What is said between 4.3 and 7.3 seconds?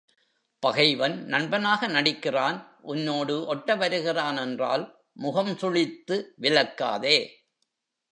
என்றால் முகம் சுளித்து விலக்காதே.